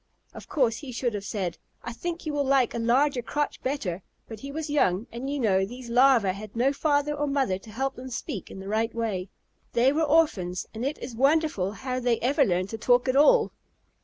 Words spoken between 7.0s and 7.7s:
or mother to